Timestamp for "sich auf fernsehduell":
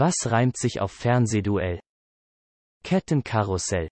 0.56-1.80